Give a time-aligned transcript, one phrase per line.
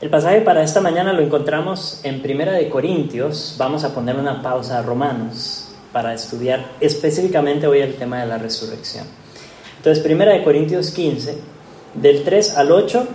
[0.00, 3.56] El pasaje para esta mañana lo encontramos en Primera de Corintios.
[3.58, 8.38] Vamos a poner una pausa a Romanos para estudiar específicamente hoy el tema de la
[8.38, 9.04] resurrección.
[9.76, 11.36] Entonces, Primera de Corintios 15,
[11.92, 13.08] del 3 al 8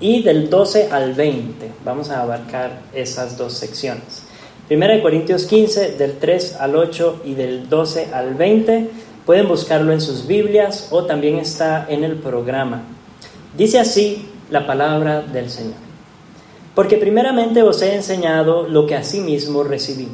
[0.00, 1.72] y del 12 al 20.
[1.82, 4.24] Vamos a abarcar esas dos secciones.
[4.68, 8.90] Primera de Corintios 15, del 3 al 8 y del 12 al 20.
[9.24, 12.82] Pueden buscarlo en sus Biblias o también está en el programa.
[13.56, 15.74] Dice así la palabra del Señor.
[16.74, 20.08] Porque primeramente os he enseñado lo que asimismo recibí,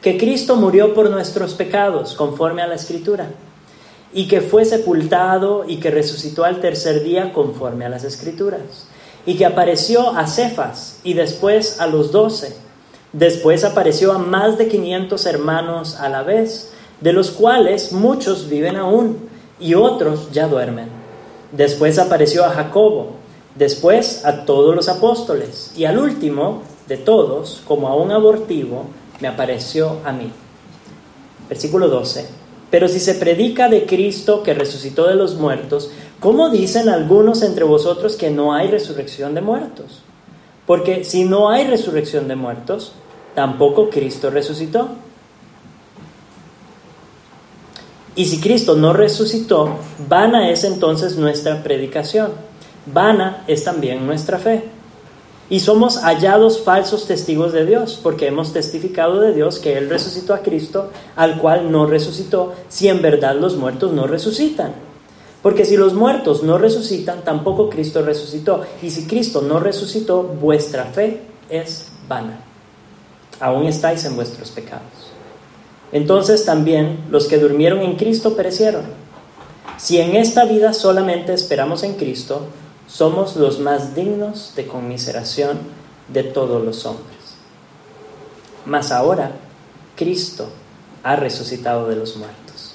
[0.00, 3.30] que Cristo murió por nuestros pecados, conforme a la Escritura,
[4.12, 8.88] y que fue sepultado y que resucitó al tercer día, conforme a las Escrituras,
[9.24, 12.56] y que apareció a Cefas y después a los doce.
[13.12, 18.76] Después apareció a más de quinientos hermanos a la vez, de los cuales muchos viven
[18.76, 19.28] aún
[19.60, 20.88] y otros ya duermen.
[21.52, 23.21] Después apareció a Jacobo
[23.54, 28.86] después a todos los apóstoles y al último de todos, como a un abortivo,
[29.20, 30.30] me apareció a mí.
[31.48, 32.26] Versículo 12.
[32.70, 37.64] Pero si se predica de Cristo que resucitó de los muertos, ¿cómo dicen algunos entre
[37.64, 40.00] vosotros que no hay resurrección de muertos?
[40.66, 42.92] Porque si no hay resurrección de muertos,
[43.34, 44.88] tampoco Cristo resucitó.
[48.14, 49.76] Y si Cristo no resucitó,
[50.08, 52.32] vana es entonces nuestra predicación
[52.86, 54.64] vana es también nuestra fe.
[55.50, 60.32] Y somos hallados falsos testigos de Dios, porque hemos testificado de Dios que Él resucitó
[60.32, 64.72] a Cristo, al cual no resucitó, si en verdad los muertos no resucitan.
[65.42, 68.62] Porque si los muertos no resucitan, tampoco Cristo resucitó.
[68.80, 72.40] Y si Cristo no resucitó, vuestra fe es vana.
[73.40, 75.12] Aún estáis en vuestros pecados.
[75.90, 78.84] Entonces también los que durmieron en Cristo perecieron.
[79.78, 82.46] Si en esta vida solamente esperamos en Cristo,
[82.92, 85.58] somos los más dignos de conmiseración
[86.08, 87.06] de todos los hombres.
[88.66, 89.32] Mas ahora
[89.96, 90.50] Cristo
[91.02, 92.74] ha resucitado de los muertos.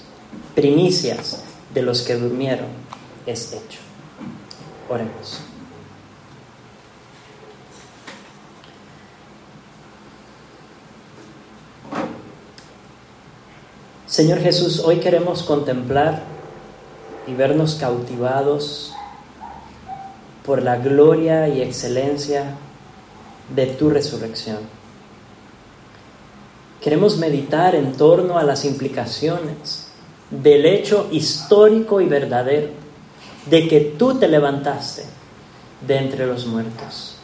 [0.55, 2.67] Primicias de los que durmieron
[3.28, 3.79] es hecho.
[4.89, 5.39] Oremos.
[14.07, 16.23] Señor Jesús, hoy queremos contemplar
[17.28, 18.95] y vernos cautivados
[20.47, 22.56] por la gloria y excelencia
[23.53, 24.59] de tu resurrección.
[26.81, 29.90] Queremos meditar en torno a las implicaciones
[30.31, 32.69] del hecho histórico y verdadero
[33.50, 35.03] de que tú te levantaste
[35.85, 37.18] de entre los muertos,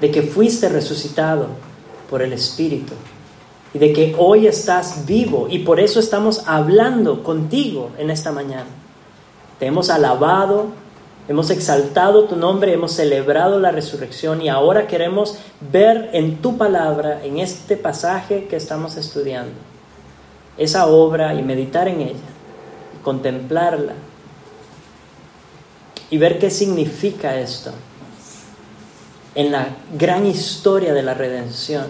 [0.00, 1.48] de que fuiste resucitado
[2.08, 2.94] por el Espíritu
[3.74, 8.70] y de que hoy estás vivo y por eso estamos hablando contigo en esta mañana.
[9.58, 10.68] Te hemos alabado,
[11.30, 17.24] Hemos exaltado tu nombre, hemos celebrado la resurrección y ahora queremos ver en tu palabra,
[17.24, 19.52] en este pasaje que estamos estudiando,
[20.58, 22.28] esa obra y meditar en ella,
[22.96, 23.92] y contemplarla
[26.10, 27.70] y ver qué significa esto
[29.36, 31.86] en la gran historia de la redención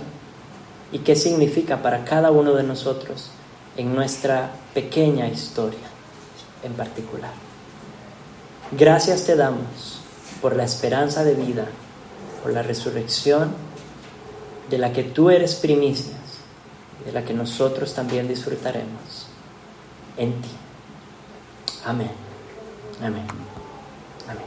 [0.92, 3.30] y qué significa para cada uno de nosotros
[3.78, 5.88] en nuestra pequeña historia
[6.62, 7.49] en particular.
[8.72, 10.00] Gracias te damos
[10.40, 11.66] por la esperanza de vida,
[12.42, 13.52] por la resurrección
[14.70, 16.20] de la que tú eres primicias
[17.04, 19.26] de la que nosotros también disfrutaremos
[20.16, 20.48] en ti.
[21.84, 22.10] Amén.
[23.00, 23.24] Amén.
[24.28, 24.44] Amén.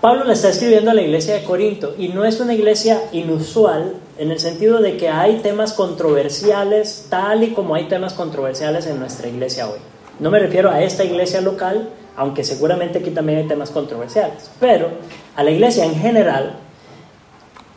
[0.00, 3.94] Pablo le está escribiendo a la iglesia de Corinto y no es una iglesia inusual
[4.18, 8.98] en el sentido de que hay temas controversiales tal y como hay temas controversiales en
[8.98, 9.78] nuestra iglesia hoy.
[10.20, 14.88] No me refiero a esta iglesia local, aunque seguramente aquí también hay temas controversiales, pero
[15.36, 16.54] a la iglesia en general,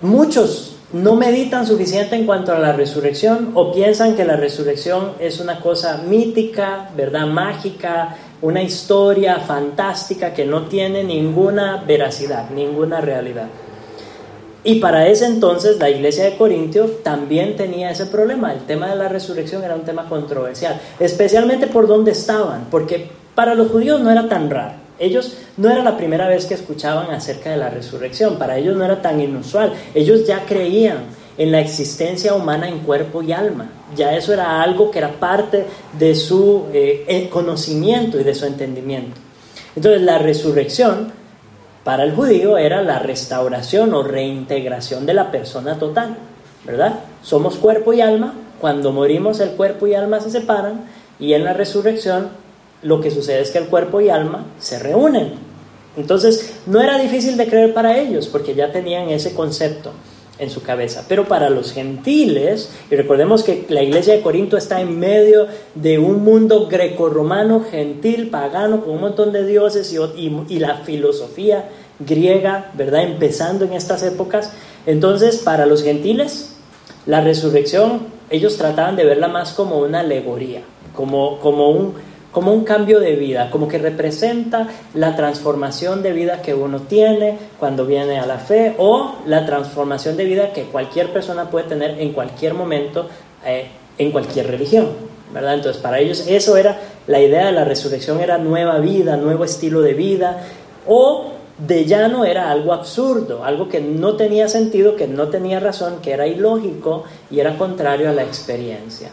[0.02, 5.40] muchos no meditan suficiente en cuanto a la resurrección o piensan que la resurrección es
[5.40, 7.28] una cosa mítica, ¿verdad?
[7.28, 13.48] Mágica, una historia fantástica que no tiene ninguna veracidad, ninguna realidad.
[14.68, 18.52] Y para ese entonces la iglesia de Corintio también tenía ese problema.
[18.52, 23.56] El tema de la resurrección era un tema controversial, especialmente por dónde estaban, porque para
[23.56, 24.74] los judíos no era tan raro.
[25.00, 28.84] Ellos no era la primera vez que escuchaban acerca de la resurrección, para ellos no
[28.84, 29.72] era tan inusual.
[29.96, 30.98] Ellos ya creían
[31.38, 33.70] en la existencia humana en cuerpo y alma.
[33.96, 35.66] Ya eso era algo que era parte
[35.98, 39.16] de su eh, conocimiento y de su entendimiento.
[39.78, 41.14] Entonces la resurrección
[41.88, 46.18] para el judío era la restauración o reintegración de la persona total,
[46.66, 46.96] ¿verdad?
[47.22, 50.82] Somos cuerpo y alma, cuando morimos el cuerpo y alma se separan
[51.18, 52.28] y en la resurrección
[52.82, 55.36] lo que sucede es que el cuerpo y alma se reúnen.
[55.96, 59.94] Entonces, no era difícil de creer para ellos, porque ya tenían ese concepto
[60.40, 61.06] en su cabeza.
[61.08, 66.00] Pero para los gentiles, y recordemos que la iglesia de Corinto está en medio de
[66.00, 71.70] un mundo grecorromano, gentil, pagano, con un montón de dioses y, y, la filosofía
[72.00, 73.04] griega, ¿verdad?
[73.04, 74.52] Empezando en estas épocas.
[74.86, 76.56] Entonces, para los gentiles,
[77.06, 80.62] la resurrección, ellos trataban de verla más como una alegoría,
[80.94, 81.94] como, como un
[82.32, 87.38] como un cambio de vida, como que representa la transformación de vida que uno tiene
[87.60, 92.00] cuando viene a la fe o la transformación de vida que cualquier persona puede tener
[92.00, 93.08] en cualquier momento
[93.46, 94.90] eh, en cualquier religión,
[95.34, 95.56] ¿verdad?
[95.56, 99.82] Entonces para ellos eso era la idea de la resurrección era nueva vida, nuevo estilo
[99.82, 100.44] de vida
[100.86, 106.02] o de llano era algo absurdo, algo que no tenía sentido, que no tenía razón,
[106.02, 109.10] que era ilógico y era contrario a la experiencia.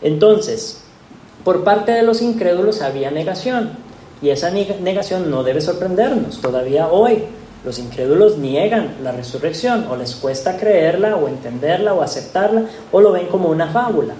[0.00, 0.81] Entonces,
[1.44, 3.70] por parte de los incrédulos había negación
[4.20, 6.40] y esa negación no debe sorprendernos.
[6.40, 7.24] Todavía hoy
[7.64, 13.12] los incrédulos niegan la resurrección o les cuesta creerla o entenderla o aceptarla o lo
[13.12, 14.14] ven como una fábula.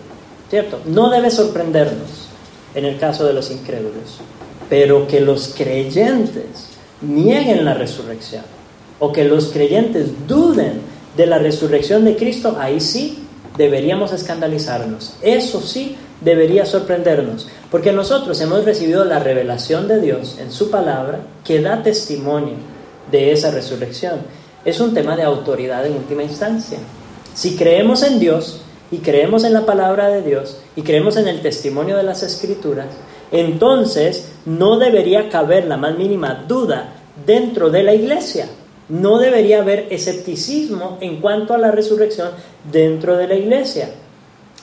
[0.50, 0.80] ¿Cierto?
[0.84, 2.28] No debe sorprendernos
[2.74, 4.20] en el caso de los incrédulos,
[4.69, 6.69] pero que los creyentes
[7.00, 8.44] nieguen la resurrección
[8.98, 10.80] o que los creyentes duden
[11.16, 13.24] de la resurrección de Cristo, ahí sí
[13.56, 15.14] deberíamos escandalizarnos.
[15.22, 21.20] Eso sí debería sorprendernos, porque nosotros hemos recibido la revelación de Dios en su palabra
[21.44, 22.54] que da testimonio
[23.10, 24.20] de esa resurrección.
[24.64, 26.78] Es un tema de autoridad en última instancia.
[27.34, 28.60] Si creemos en Dios
[28.90, 32.86] y creemos en la palabra de Dios y creemos en el testimonio de las escrituras,
[33.32, 36.92] entonces no debería caber la más mínima duda
[37.26, 38.46] dentro de la iglesia.
[38.88, 42.30] No debería haber escepticismo en cuanto a la resurrección
[42.70, 43.88] dentro de la iglesia.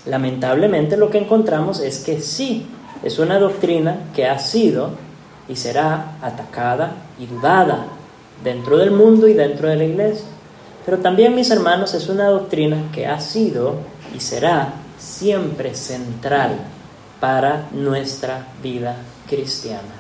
[0.10, 2.66] Lamentablemente lo que encontramos es que sí,
[3.04, 4.92] es una doctrina que ha sido
[5.48, 7.86] y será atacada y dudada
[8.44, 10.26] dentro del mundo y dentro de la iglesia.
[10.86, 13.76] Pero también, mis hermanos, es una doctrina que ha sido
[14.16, 16.58] y será siempre central
[17.20, 18.96] para nuestra vida
[19.28, 19.94] cristiana.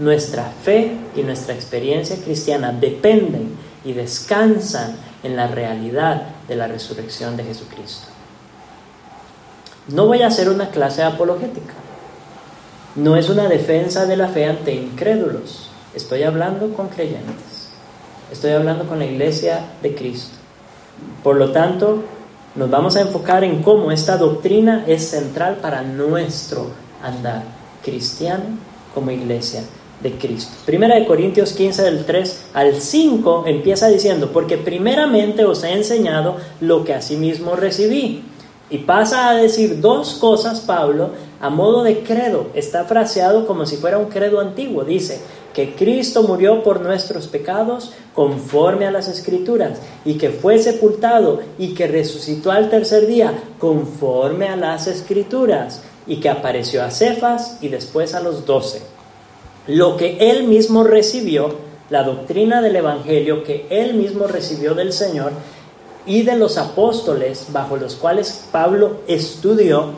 [0.00, 7.36] Nuestra fe y nuestra experiencia cristiana dependen y descansan en la realidad de la resurrección
[7.36, 8.17] de Jesucristo.
[9.88, 11.72] No voy a hacer una clase apologética.
[12.94, 15.70] No es una defensa de la fe ante incrédulos.
[15.94, 17.70] Estoy hablando con creyentes.
[18.30, 20.36] Estoy hablando con la iglesia de Cristo.
[21.22, 22.02] Por lo tanto,
[22.54, 26.66] nos vamos a enfocar en cómo esta doctrina es central para nuestro
[27.02, 27.44] andar
[27.82, 28.44] cristiano
[28.94, 29.62] como iglesia
[30.02, 30.52] de Cristo.
[30.66, 36.36] Primera de Corintios 15 del 3 al 5 empieza diciendo, porque primeramente os he enseñado
[36.60, 38.22] lo que asimismo recibí
[38.70, 41.10] y pasa a decir dos cosas Pablo
[41.40, 42.48] a modo de credo.
[42.54, 44.84] Está fraseado como si fuera un credo antiguo.
[44.84, 45.20] Dice
[45.54, 51.74] que Cristo murió por nuestros pecados conforme a las escrituras y que fue sepultado y
[51.74, 57.68] que resucitó al tercer día conforme a las escrituras y que apareció a Cefas y
[57.68, 58.82] después a los doce.
[59.66, 61.56] Lo que él mismo recibió,
[61.90, 65.32] la doctrina del Evangelio que él mismo recibió del Señor,
[66.06, 69.92] y de los apóstoles bajo los cuales Pablo estudió,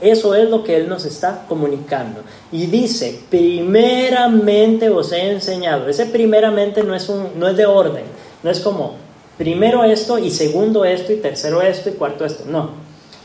[0.00, 2.22] eso es lo que él nos está comunicando.
[2.50, 5.88] Y dice, primeramente os he enseñado.
[5.88, 8.04] Ese primeramente no es, un, no es de orden,
[8.42, 8.96] no es como
[9.38, 12.44] primero esto y segundo esto y tercero esto y cuarto esto.
[12.46, 12.70] No.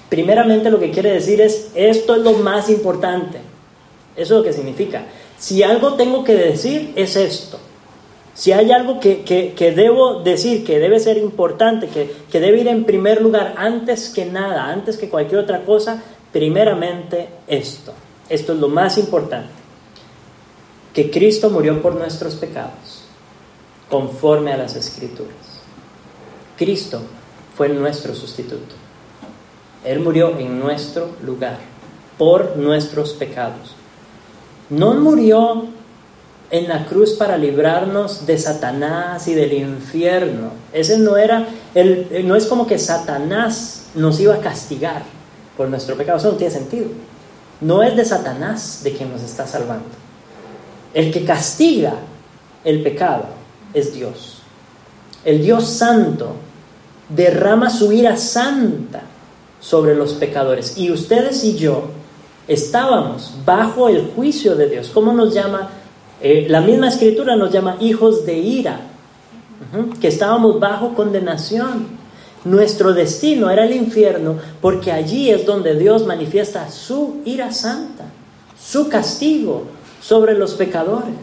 [0.09, 3.39] Primeramente lo que quiere decir es, esto es lo más importante.
[4.15, 5.03] Eso es lo que significa.
[5.37, 7.59] Si algo tengo que decir, es esto.
[8.37, 12.85] Si hay algo que, debo decir, que debe ser importante, que, que debe ir en
[12.85, 17.93] primer lugar, antes que nada, antes que cualquier otra cosa, primeramente esto.
[18.29, 19.49] Esto es lo más importante.
[20.93, 23.05] Que Cristo murió por nuestros pecados,
[23.89, 25.33] conforme a las escrituras.
[26.57, 27.01] Cristo
[27.55, 28.75] fue nuestro sustituto.
[29.83, 31.57] Él murió en nuestro lugar,
[32.19, 33.73] por nuestros pecados.
[34.69, 35.69] No murió
[36.49, 40.51] en la cruz para librarnos de Satanás y del infierno.
[40.71, 45.03] Ese no era, el, no es como que Satanás nos iba a castigar
[45.57, 46.87] por nuestro pecado, eso no tiene sentido.
[47.59, 49.85] No es de Satanás de quien nos está salvando.
[50.93, 51.95] El que castiga
[52.63, 53.25] el pecado
[53.73, 54.41] es Dios.
[55.25, 56.35] El Dios santo
[57.09, 59.01] derrama su ira santa
[59.59, 60.77] sobre los pecadores.
[60.77, 61.89] Y ustedes y yo
[62.47, 64.91] estábamos bajo el juicio de Dios.
[64.93, 65.69] ¿Cómo nos llama
[66.21, 68.79] eh, la misma escritura nos llama hijos de ira,
[69.99, 71.97] que estábamos bajo condenación.
[72.45, 78.05] Nuestro destino era el infierno porque allí es donde Dios manifiesta su ira santa,
[78.59, 79.65] su castigo
[80.01, 81.15] sobre los pecadores.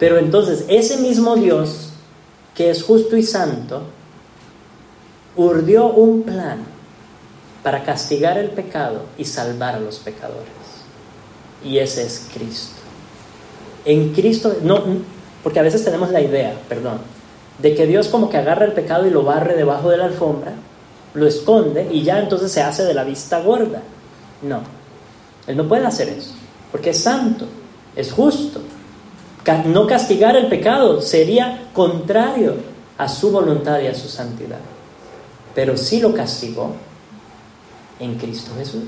[0.00, 1.90] Pero entonces ese mismo Dios,
[2.54, 3.82] que es justo y santo,
[5.36, 6.58] urdió un plan
[7.62, 10.50] para castigar el pecado y salvar a los pecadores.
[11.64, 12.81] Y ese es Cristo.
[13.84, 14.82] En Cristo, no,
[15.42, 16.98] porque a veces tenemos la idea, perdón,
[17.58, 20.52] de que Dios como que agarra el pecado y lo barre debajo de la alfombra,
[21.14, 23.82] lo esconde y ya entonces se hace de la vista gorda.
[24.42, 24.60] No,
[25.46, 26.32] Él no puede hacer eso,
[26.70, 27.46] porque es santo,
[27.96, 28.60] es justo.
[29.66, 32.54] No castigar el pecado sería contrario
[32.96, 34.60] a su voluntad y a su santidad.
[35.54, 36.72] Pero sí lo castigó
[37.98, 38.84] en Cristo Jesús.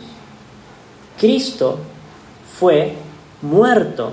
[1.18, 1.78] Cristo
[2.58, 2.94] fue
[3.42, 4.12] muerto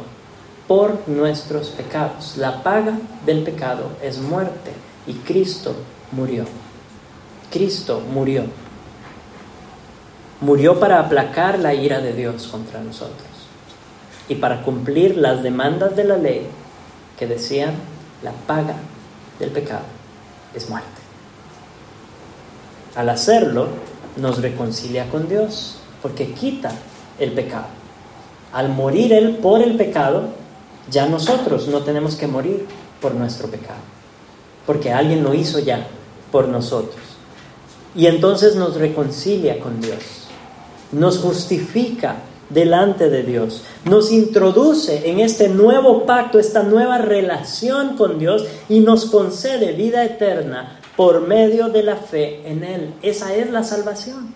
[0.71, 2.37] por nuestros pecados.
[2.37, 4.71] La paga del pecado es muerte
[5.05, 5.75] y Cristo
[6.13, 6.45] murió.
[7.51, 8.45] Cristo murió.
[10.39, 13.27] Murió para aplacar la ira de Dios contra nosotros
[14.29, 16.47] y para cumplir las demandas de la ley
[17.19, 17.73] que decían
[18.23, 18.75] la paga
[19.39, 19.83] del pecado
[20.55, 20.87] es muerte.
[22.95, 23.67] Al hacerlo,
[24.15, 26.71] nos reconcilia con Dios porque quita
[27.19, 27.67] el pecado.
[28.53, 30.39] Al morir Él por el pecado,
[30.89, 32.65] ya nosotros no tenemos que morir
[33.01, 33.79] por nuestro pecado,
[34.65, 35.88] porque alguien lo hizo ya
[36.31, 37.01] por nosotros.
[37.95, 40.27] Y entonces nos reconcilia con Dios,
[40.91, 42.15] nos justifica
[42.50, 48.79] delante de Dios, nos introduce en este nuevo pacto, esta nueva relación con Dios y
[48.79, 52.93] nos concede vida eterna por medio de la fe en Él.
[53.01, 54.33] Esa es la salvación.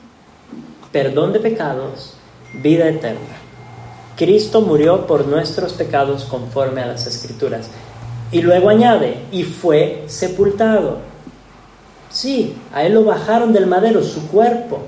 [0.91, 2.13] Perdón de pecados,
[2.61, 3.44] vida eterna.
[4.15, 7.67] Cristo murió por nuestros pecados conforme a las escrituras.
[8.31, 10.99] Y luego añade, y fue sepultado.
[12.09, 14.79] Sí, a él lo bajaron del madero, su cuerpo,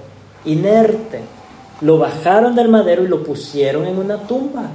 [0.45, 1.21] inerte.
[1.81, 4.69] Lo bajaron del madero y lo pusieron en una tumba.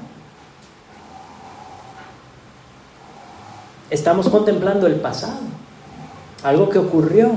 [3.88, 5.40] Estamos contemplando el pasado,
[6.42, 7.32] algo que ocurrió,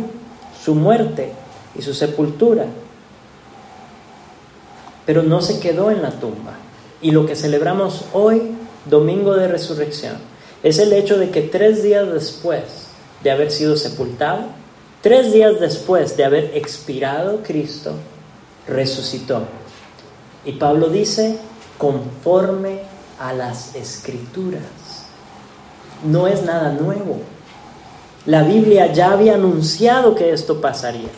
[0.62, 1.32] su muerte
[1.76, 2.66] y su sepultura.
[5.06, 6.54] Pero no se quedó en la tumba
[7.06, 8.56] y lo que celebramos hoy,
[8.90, 10.16] Domingo de Resurrección,
[10.64, 12.64] es el hecho de que tres días después
[13.24, 14.46] de haber sido sepultado,
[15.04, 17.92] tres días después de haber expirado Cristo,
[18.68, 19.44] resucitó.
[20.46, 21.38] Y Pablo dice,
[21.78, 22.80] conforme
[23.20, 24.64] a las escrituras.
[26.04, 27.20] No es nada nuevo.
[28.26, 31.10] La Biblia ya había anunciado que esto pasaría.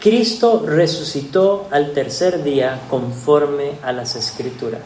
[0.00, 4.82] Cristo resucitó al tercer día conforme a las escrituras.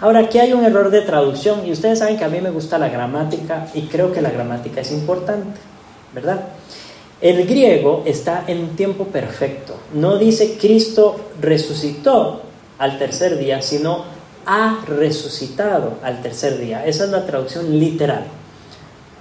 [0.00, 2.78] Ahora, aquí hay un error de traducción y ustedes saben que a mí me gusta
[2.78, 5.60] la gramática y creo que la gramática es importante,
[6.14, 6.48] ¿verdad?
[7.20, 9.76] El griego está en tiempo perfecto.
[9.92, 12.42] No dice Cristo resucitó
[12.78, 14.04] al tercer día, sino
[14.46, 16.84] ha resucitado al tercer día.
[16.86, 18.24] Esa es la traducción literal.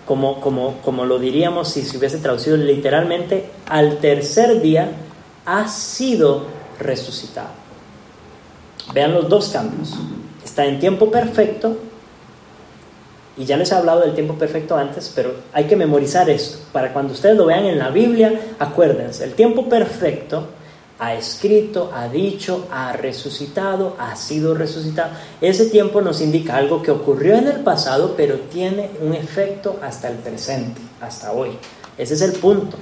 [0.06, 4.90] Como, como, como lo diríamos si se hubiese traducido literalmente, al tercer día
[5.46, 6.46] ha sido
[6.80, 7.50] resucitado.
[8.94, 9.94] Vean los dos cambios.
[10.44, 11.78] Está en tiempo perfecto,
[13.36, 16.60] y ya les he hablado del tiempo perfecto antes, pero hay que memorizar esto.
[16.72, 20.48] Para cuando ustedes lo vean en la Biblia, acuérdense, el tiempo perfecto
[21.00, 25.12] ha escrito, ha dicho, ha resucitado, ha sido resucitado.
[25.42, 30.10] Ese tiempo nos indica algo que ocurrió en el pasado, pero tiene un efecto hasta
[30.10, 31.58] el presente, hasta hoy.
[31.98, 32.78] Ese es el punto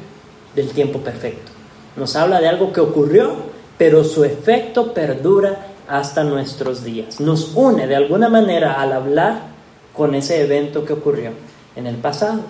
[0.53, 1.50] del tiempo perfecto.
[1.95, 3.33] Nos habla de algo que ocurrió,
[3.77, 7.19] pero su efecto perdura hasta nuestros días.
[7.19, 9.41] Nos une de alguna manera al hablar
[9.93, 11.31] con ese evento que ocurrió
[11.75, 12.41] en el pasado.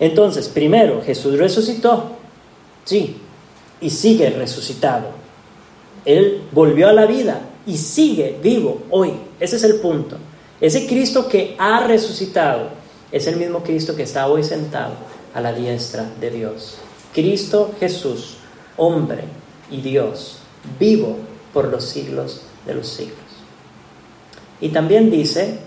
[0.00, 2.16] Entonces, primero, Jesús resucitó,
[2.84, 3.16] sí,
[3.80, 5.08] y sigue resucitado.
[6.04, 9.12] Él volvió a la vida y sigue vivo hoy.
[9.40, 10.16] Ese es el punto.
[10.60, 12.68] Ese Cristo que ha resucitado
[13.10, 14.94] es el mismo Cristo que está hoy sentado
[15.34, 16.76] a la diestra de Dios.
[17.12, 18.38] Cristo Jesús
[18.76, 19.24] hombre
[19.70, 20.38] y Dios,
[20.78, 21.16] vivo
[21.52, 23.18] por los siglos de los siglos.
[24.60, 25.58] Y también dice,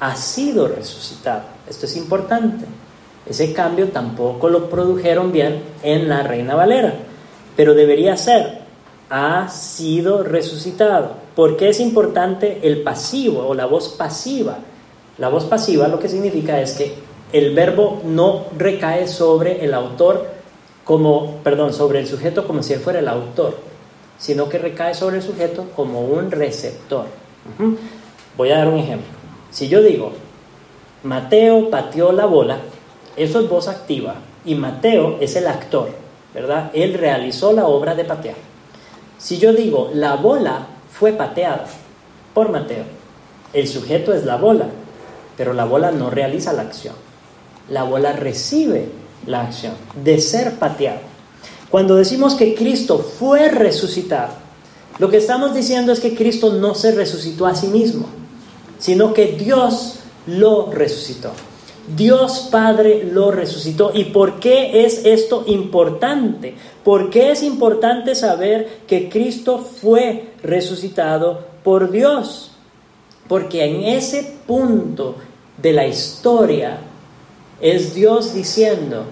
[0.00, 1.42] ha sido resucitado.
[1.68, 2.64] Esto es importante.
[3.26, 6.94] Ese cambio tampoco lo produjeron bien en la Reina Valera,
[7.56, 8.60] pero debería ser,
[9.10, 11.28] ha sido resucitado.
[11.34, 14.58] porque es importante el pasivo o la voz pasiva?
[15.18, 16.94] La voz pasiva lo que significa es que
[17.32, 20.26] el verbo no recae sobre el autor
[20.88, 23.58] como, perdón, sobre el sujeto como si él fuera el autor,
[24.16, 27.04] sino que recae sobre el sujeto como un receptor.
[28.38, 29.10] Voy a dar un ejemplo.
[29.50, 30.12] Si yo digo,
[31.02, 32.60] Mateo pateó la bola,
[33.18, 34.14] eso es voz activa
[34.46, 35.90] y Mateo es el actor,
[36.32, 36.70] ¿verdad?
[36.72, 38.36] Él realizó la obra de patear.
[39.18, 41.66] Si yo digo, la bola fue pateada
[42.32, 42.84] por Mateo,
[43.52, 44.68] el sujeto es la bola,
[45.36, 46.94] pero la bola no realiza la acción.
[47.68, 48.88] La bola recibe
[49.26, 51.00] la acción de ser pateado.
[51.70, 54.32] Cuando decimos que Cristo fue resucitado,
[54.98, 58.06] lo que estamos diciendo es que Cristo no se resucitó a sí mismo,
[58.78, 61.32] sino que Dios lo resucitó.
[61.96, 63.92] Dios Padre lo resucitó.
[63.94, 66.54] ¿Y por qué es esto importante?
[66.84, 72.50] ¿Por qué es importante saber que Cristo fue resucitado por Dios?
[73.26, 75.16] Porque en ese punto
[75.56, 76.78] de la historia
[77.60, 79.04] es Dios diciendo,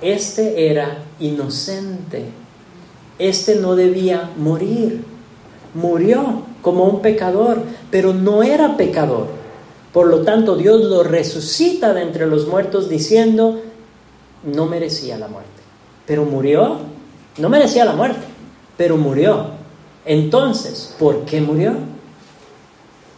[0.00, 2.26] este era inocente,
[3.18, 5.02] este no debía morir,
[5.74, 9.28] murió como un pecador, pero no era pecador.
[9.92, 13.62] Por lo tanto, Dios lo resucita de entre los muertos diciendo,
[14.44, 15.62] no merecía la muerte,
[16.06, 16.78] pero murió,
[17.38, 18.26] no merecía la muerte,
[18.76, 19.50] pero murió.
[20.04, 21.74] Entonces, ¿por qué murió?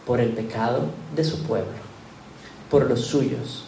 [0.07, 0.83] Por el pecado
[1.15, 1.73] de su pueblo,
[2.71, 3.68] por los suyos,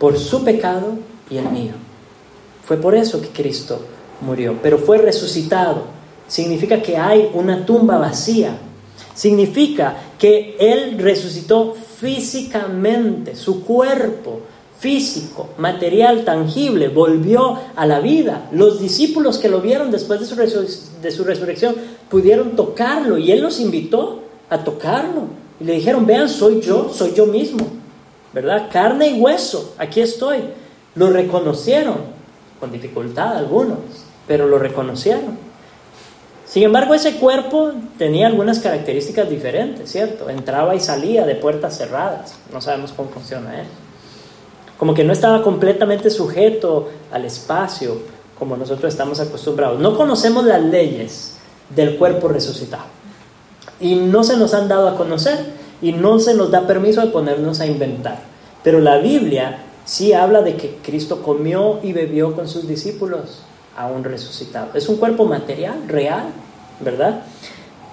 [0.00, 0.94] por su pecado
[1.30, 1.74] y el mío.
[2.64, 3.80] Fue por eso que Cristo
[4.22, 5.82] murió, pero fue resucitado.
[6.26, 8.56] Significa que hay una tumba vacía.
[9.14, 14.40] Significa que Él resucitó físicamente, su cuerpo
[14.78, 18.48] físico, material, tangible, volvió a la vida.
[18.52, 20.34] Los discípulos que lo vieron después de su,
[21.02, 21.74] de su resurrección
[22.08, 25.24] pudieron tocarlo y Él los invitó a tocarlo.
[25.60, 27.66] Y le dijeron, vean, soy yo, soy yo mismo,
[28.32, 28.68] ¿verdad?
[28.72, 30.40] Carne y hueso, aquí estoy.
[30.94, 31.96] Lo reconocieron,
[32.58, 33.78] con dificultad algunos,
[34.26, 35.38] pero lo reconocieron.
[36.46, 40.28] Sin embargo, ese cuerpo tenía algunas características diferentes, ¿cierto?
[40.28, 42.34] Entraba y salía de puertas cerradas.
[42.52, 43.70] No sabemos cómo funciona eso.
[44.76, 47.98] Como que no estaba completamente sujeto al espacio
[48.36, 49.78] como nosotros estamos acostumbrados.
[49.78, 51.36] No conocemos las leyes
[51.68, 52.84] del cuerpo resucitado.
[53.78, 57.08] Y no se nos han dado a conocer y no se nos da permiso de
[57.08, 58.20] ponernos a inventar.
[58.62, 63.42] Pero la Biblia sí habla de que Cristo comió y bebió con sus discípulos
[63.76, 64.68] a un resucitado.
[64.74, 66.26] Es un cuerpo material, real,
[66.80, 67.22] ¿verdad?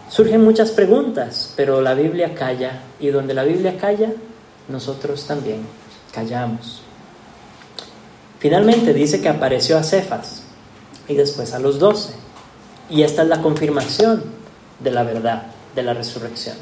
[0.09, 4.11] Surgen muchas preguntas, pero la Biblia calla y donde la Biblia calla,
[4.67, 5.61] nosotros también
[6.13, 6.81] callamos.
[8.39, 10.43] Finalmente dice que apareció a Cefas
[11.07, 12.13] y después a los doce.
[12.89, 14.23] Y esta es la confirmación
[14.79, 16.55] de la verdad, de la resurrección.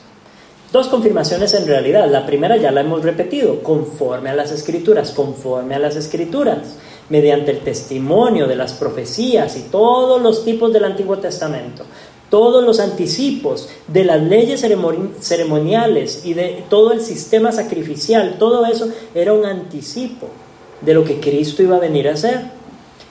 [0.75, 2.11] Dos confirmaciones en realidad.
[2.11, 6.75] La primera ya la hemos repetido, conforme a las escrituras, conforme a las escrituras
[7.07, 11.85] mediante el testimonio de las profecías y todos los tipos del Antiguo Testamento,
[12.29, 14.65] todos los anticipos de las leyes
[15.21, 20.27] ceremoniales y de todo el sistema sacrificial, todo eso era un anticipo
[20.81, 22.51] de lo que Cristo iba a venir a hacer.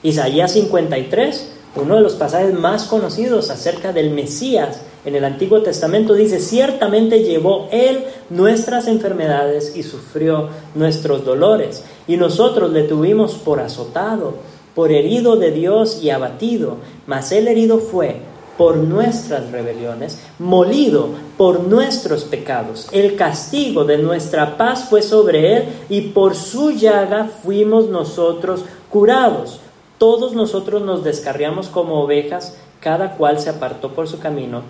[0.03, 6.13] Isaías 53, uno de los pasajes más conocidos acerca del Mesías en el Antiguo Testamento,
[6.13, 13.59] dice, ciertamente llevó Él nuestras enfermedades y sufrió nuestros dolores y nosotros le tuvimos por
[13.59, 14.33] azotado,
[14.73, 18.17] por herido de Dios y abatido, mas él herido fue
[18.57, 22.87] por nuestras rebeliones, molido por nuestros pecados.
[22.91, 29.59] El castigo de nuestra paz fue sobre él y por su llaga fuimos nosotros curados.
[29.97, 34.61] Todos nosotros nos descarriamos como ovejas, cada cual se apartó por su camino,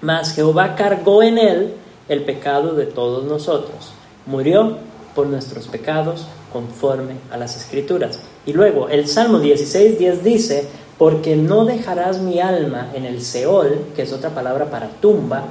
[0.00, 1.74] mas Jehová cargó en él
[2.08, 3.92] el pecado de todos nosotros.
[4.26, 4.78] Murió
[5.14, 8.20] por nuestros pecados conforme a las escrituras.
[8.46, 13.86] Y luego el Salmo 16, 10 dice, porque no dejarás mi alma en el Seol,
[13.94, 15.44] que es otra palabra para tumba,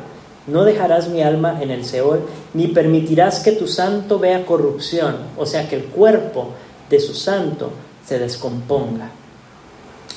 [0.47, 2.21] no dejarás mi alma en el Seol,
[2.53, 6.49] ni permitirás que tu santo vea corrupción, o sea, que el cuerpo
[6.89, 7.71] de su santo
[8.05, 9.11] se descomponga.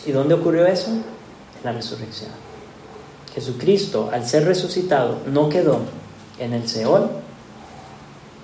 [0.07, 0.91] ¿Y dónde ocurrió eso?
[0.91, 1.03] En
[1.65, 2.50] la resurrección.
[3.35, 5.81] Jesucristo, al ser resucitado, no quedó
[6.39, 7.09] en el Seol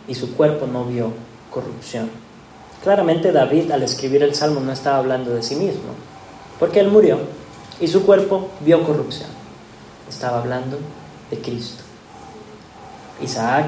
[0.06, 1.12] y su cuerpo no vio
[1.50, 2.10] corrupción.
[2.82, 5.94] Claramente David al escribir el Salmo no estaba hablando de sí mismo,
[6.60, 7.18] porque él murió
[7.80, 9.30] y su cuerpo vio corrupción.
[10.08, 10.78] Estaba hablando
[11.30, 11.82] de Cristo.
[13.22, 13.66] Isaac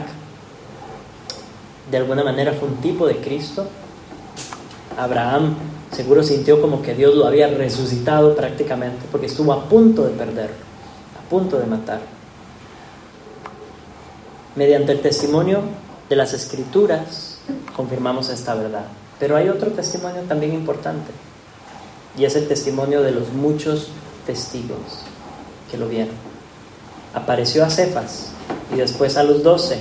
[1.90, 3.66] de alguna manera fue un tipo de Cristo.
[4.96, 5.54] Abraham
[5.92, 10.56] seguro sintió como que Dios lo había resucitado prácticamente porque estuvo a punto de perderlo,
[11.28, 12.00] punto de matar.
[14.56, 15.62] Mediante el testimonio
[16.08, 17.38] de las escrituras
[17.76, 18.86] confirmamos esta verdad.
[19.18, 21.10] Pero hay otro testimonio también importante
[22.16, 23.88] y es el testimonio de los muchos
[24.26, 25.02] testigos
[25.70, 26.14] que lo vieron.
[27.14, 28.30] Apareció a Cefas
[28.72, 29.78] y después a los doce.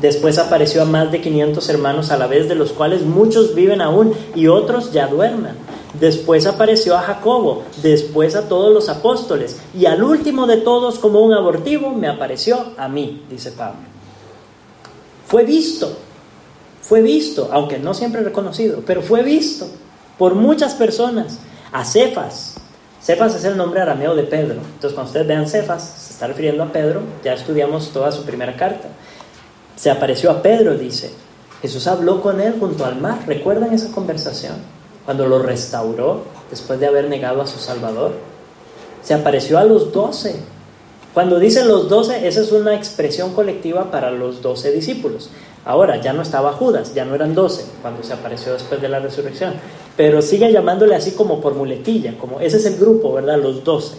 [0.00, 3.80] Después apareció a más de 500 hermanos a la vez, de los cuales muchos viven
[3.80, 5.54] aún y otros ya duermen.
[5.94, 11.20] Después apareció a Jacobo, después a todos los apóstoles y al último de todos como
[11.20, 13.80] un abortivo me apareció a mí, dice Pablo.
[15.26, 15.96] Fue visto
[16.82, 19.68] Fue visto, aunque no siempre reconocido, pero fue visto
[20.18, 21.38] por muchas personas.
[21.72, 22.56] A Cefas.
[23.00, 24.56] Cefas es el nombre arameo de Pedro.
[24.56, 27.02] Entonces, cuando ustedes vean Cefas, se está refiriendo a Pedro.
[27.24, 28.88] Ya estudiamos toda su primera carta.
[29.76, 31.12] Se apareció a Pedro, dice.
[31.62, 33.20] Jesús habló con él junto al mar.
[33.26, 34.56] ¿Recuerdan esa conversación?
[35.04, 38.12] Cuando lo restauró después de haber negado a su Salvador.
[39.02, 40.36] Se apareció a los doce.
[41.14, 45.30] Cuando dicen los doce, esa es una expresión colectiva para los doce discípulos.
[45.64, 48.98] Ahora ya no estaba Judas, ya no eran doce cuando se apareció después de la
[48.98, 49.54] resurrección,
[49.96, 53.38] pero sigue llamándole así como por muletilla, como ese es el grupo, ¿verdad?
[53.38, 53.96] Los doce.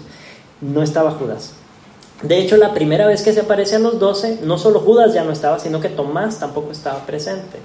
[0.61, 1.53] No estaba Judas.
[2.23, 5.23] De hecho, la primera vez que se aparece a los doce, no solo Judas ya
[5.23, 7.59] no estaba, sino que Tomás tampoco estaba presente.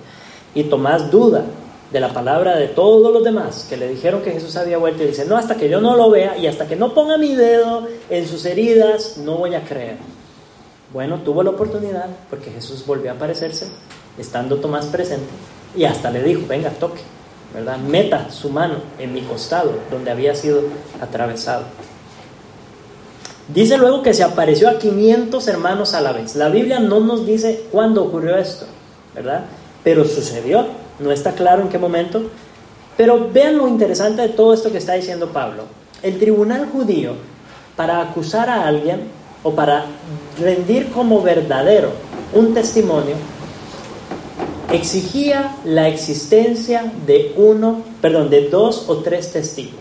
[0.54, 1.44] Y Tomás duda
[1.92, 5.08] de la palabra de todos los demás que le dijeron que Jesús había vuelto y
[5.08, 7.86] dice, no, hasta que yo no lo vea y hasta que no ponga mi dedo
[8.10, 9.96] en sus heridas, no voy a creer.
[10.92, 13.68] Bueno, tuvo la oportunidad porque Jesús volvió a aparecerse,
[14.18, 15.28] estando Tomás presente,
[15.76, 17.02] y hasta le dijo, venga, toque,
[17.54, 17.78] ¿verdad?
[17.78, 20.62] Meta su mano en mi costado, donde había sido
[21.00, 21.64] atravesado.
[23.48, 26.34] Dice luego que se apareció a 500 hermanos a la vez.
[26.34, 28.66] La Biblia no nos dice cuándo ocurrió esto,
[29.14, 29.44] ¿verdad?
[29.84, 30.66] Pero sucedió,
[30.98, 32.22] no está claro en qué momento.
[32.96, 35.64] Pero vean lo interesante de todo esto que está diciendo Pablo.
[36.02, 37.12] El tribunal judío,
[37.76, 39.08] para acusar a alguien
[39.42, 39.84] o para
[40.40, 41.90] rendir como verdadero
[42.32, 43.16] un testimonio,
[44.72, 49.80] exigía la existencia de uno, perdón, de dos o tres testigos.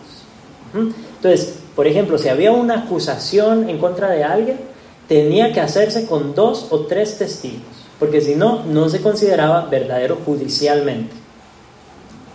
[0.73, 4.59] Entonces, por ejemplo, si había una acusación en contra de alguien,
[5.07, 7.61] tenía que hacerse con dos o tres testigos,
[7.99, 11.15] porque si no, no se consideraba verdadero judicialmente.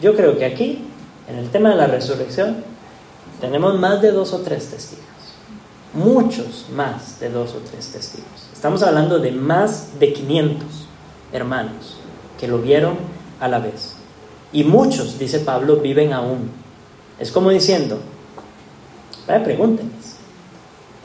[0.00, 0.84] Yo creo que aquí,
[1.28, 2.64] en el tema de la resurrección,
[3.40, 5.04] tenemos más de dos o tres testigos,
[5.92, 8.48] muchos más de dos o tres testigos.
[8.52, 10.68] Estamos hablando de más de 500
[11.32, 11.96] hermanos
[12.38, 12.96] que lo vieron
[13.40, 13.94] a la vez.
[14.52, 16.50] Y muchos, dice Pablo, viven aún.
[17.18, 17.98] Es como diciendo,
[19.26, 20.16] Vaya, pregúntenles.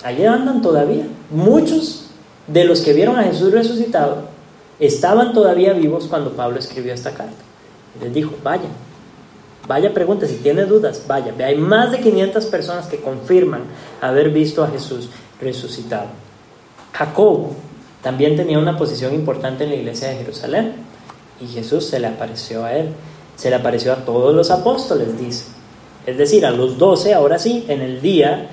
[0.04, 1.06] Allí andan todavía.
[1.30, 2.08] Muchos
[2.48, 4.35] de los que vieron a Jesús resucitado
[4.80, 7.34] estaban todavía vivos cuando Pablo escribió esta carta.
[8.02, 8.70] Les dijo, vaya,
[9.68, 11.34] vaya, pregunte, si tiene dudas, vaya.
[11.46, 13.64] Hay más de 500 personas que confirman
[14.02, 15.10] haber visto a Jesús
[15.40, 16.08] resucitado.
[16.94, 17.50] Jacob
[18.02, 20.74] también tenía una posición importante en la iglesia de Jerusalén
[21.42, 22.90] y Jesús se le apareció a él.
[23.36, 25.46] Se le apareció a todos los apóstoles, dice.
[26.06, 28.48] Es decir, a los doce, ahora sí, en el día,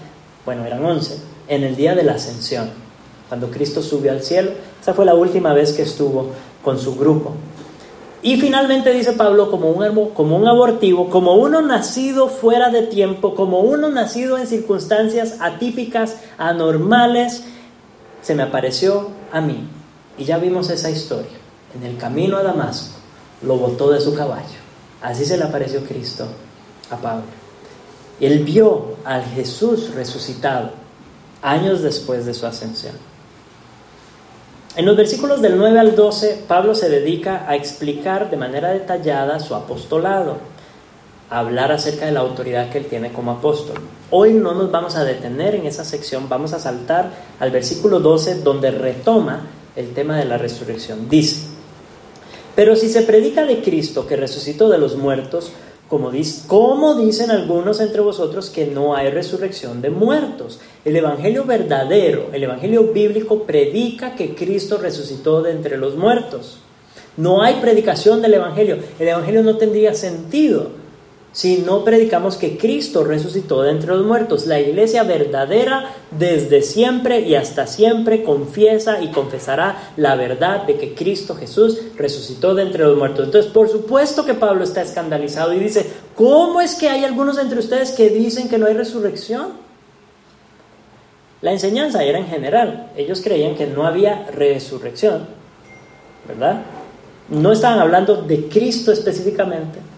[0.45, 2.71] bueno, eran once, en el día de la ascensión,
[3.29, 6.31] cuando Cristo subió al cielo, esa fue la última vez que estuvo
[6.65, 7.35] con su grupo.
[8.21, 13.37] Y finalmente dice Pablo, como un, como un abortivo, como uno nacido fuera de tiempo,
[13.37, 17.45] como uno nacido en circunstancias atípicas, anormales,
[18.23, 19.69] se me apareció a mí.
[20.19, 21.39] Y ya vimos esa historia.
[21.77, 22.99] En el camino a Damasco,
[23.43, 24.59] lo botó de su caballo.
[25.01, 26.27] Así se le apareció Cristo
[26.91, 27.25] a Pablo.
[28.21, 30.71] Él vio al Jesús resucitado
[31.41, 33.12] años después de su ascensión.
[34.75, 39.39] En los versículos del 9 al 12, Pablo se dedica a explicar de manera detallada
[39.39, 40.39] su apostolado,
[41.29, 43.77] a hablar acerca de la autoridad que él tiene como apóstol.
[44.11, 48.37] Hoy no nos vamos a detener en esa sección, vamos a saltar al versículo 12
[48.37, 49.43] donde retoma
[49.77, 51.07] el tema de la resurrección.
[51.07, 51.43] Dice,
[52.57, 55.53] pero si se predica de Cristo que resucitó de los muertos,
[56.49, 60.59] como, dicen algunos entre vosotros que no hay resurrección de muertos.
[60.87, 66.61] El Evangelio verdadero, el Evangelio bíblico predica que Cristo resucitó de entre los muertos.
[67.19, 68.79] No hay predicación del Evangelio.
[68.99, 70.71] El Evangelio no tendría sentido
[71.33, 74.47] si no predicamos que Cristo resucitó de entre los muertos.
[74.47, 80.95] La iglesia verdadera desde siempre y hasta siempre confiesa y confesará la verdad de que
[80.95, 83.25] Cristo Jesús resucitó de entre los muertos.
[83.25, 87.59] Entonces, por supuesto que Pablo está escandalizado y dice, ¿cómo es que hay algunos entre
[87.59, 89.63] ustedes que dicen que no hay resurrección?
[91.41, 92.93] La enseñanza era en general.
[92.95, 95.27] Ellos creían que no había resurrección,
[96.29, 96.61] ¿verdad?
[97.31, 99.92] No estaban hablando de Cristo específicamente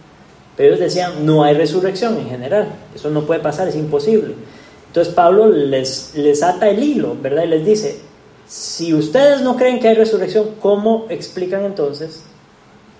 [0.56, 4.34] pero ellos decían, no hay resurrección en general, eso no puede pasar, es imposible.
[4.86, 7.42] Entonces Pablo les, les ata el hilo, ¿verdad?
[7.44, 8.00] Y les dice,
[8.46, 12.22] si ustedes no creen que hay resurrección, ¿cómo explican entonces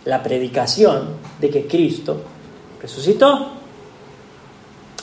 [0.05, 2.21] la predicación de que Cristo
[2.83, 3.53] resucitó?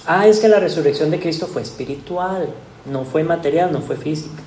[0.06, 2.50] Ah, es que la resurrección de Cristo fue espiritual,
[2.86, 4.42] no fue material, no fue física.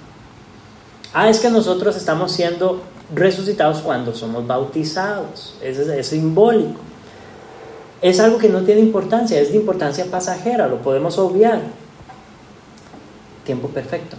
[1.15, 2.83] Ah, es que nosotros estamos siendo
[3.15, 6.81] resucitados cuando somos bautizados, es simbólico
[8.05, 11.63] es algo que no tiene importancia, es de importancia pasajera, lo podemos obviar.
[13.47, 14.19] Tiempo perfecto.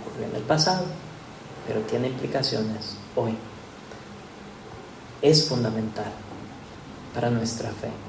[0.00, 0.84] Ocurrió en el pasado,
[1.66, 3.36] pero tiene implicaciones hoy.
[5.22, 6.12] es fundamental
[7.12, 8.05] para nuestra fe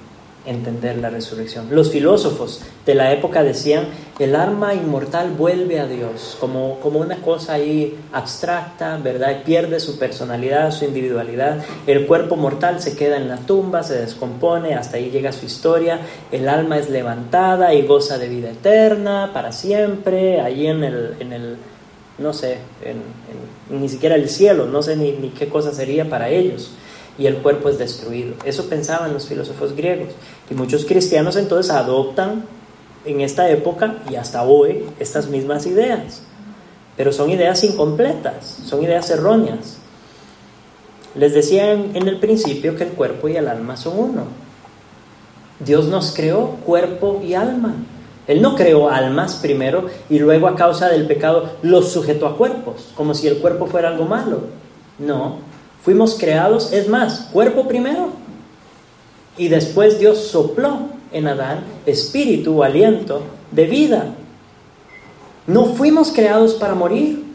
[0.47, 1.67] entender la resurrección.
[1.69, 3.85] Los filósofos de la época decían,
[4.17, 9.43] el alma inmortal vuelve a Dios, como, como una cosa ahí abstracta, ¿verdad?
[9.43, 11.63] Pierde su personalidad, su individualidad.
[11.85, 15.99] El cuerpo mortal se queda en la tumba, se descompone, hasta ahí llega su historia.
[16.31, 21.33] El alma es levantada y goza de vida eterna para siempre, ahí en el, en
[21.33, 21.57] el
[22.17, 26.29] no sé, en, ni siquiera el cielo, no sé ni, ni qué cosa sería para
[26.29, 26.71] ellos
[27.17, 28.35] y el cuerpo es destruido.
[28.45, 30.09] Eso pensaban los filósofos griegos.
[30.49, 32.45] Y muchos cristianos entonces adoptan
[33.05, 36.21] en esta época y hasta hoy estas mismas ideas.
[36.95, 39.77] Pero son ideas incompletas, son ideas erróneas.
[41.15, 44.23] Les decía en, el principio que el cuerpo y el alma son uno.
[45.59, 47.75] Dios nos creó cuerpo y alma.
[48.27, 52.89] Él no creó almas primero y luego a causa del pecado los sujetó a cuerpos,
[52.95, 54.41] como si el cuerpo fuera algo malo.
[54.99, 55.37] No,
[55.87, 58.09] Fuimos creados, es más, cuerpo primero.
[59.37, 60.79] Y después Dios sopló
[61.11, 63.21] en Adán espíritu aliento
[63.51, 64.05] de vida.
[65.45, 67.25] No fuimos creados para morir.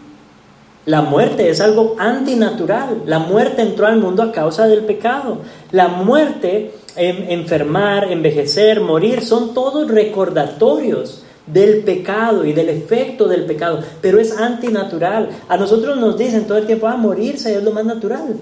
[0.85, 3.03] La muerte es algo antinatural.
[3.07, 5.39] La muerte entró al mundo a causa del pecado.
[5.71, 13.81] La muerte, enfermar, envejecer, morir, son todos recordatorios del pecado y del efecto del pecado,
[14.01, 15.31] pero es antinatural.
[15.49, 18.37] A nosotros nos dicen todo el tiempo, ah, morirse es lo más natural,